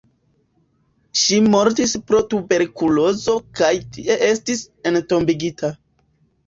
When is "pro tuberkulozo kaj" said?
2.07-3.73